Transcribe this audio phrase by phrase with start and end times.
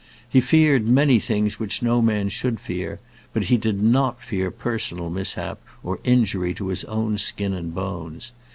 [0.27, 2.99] He feared many things which no man should fear;
[3.33, 8.31] but he did not fear personal mishap or injury to his own skin and bones.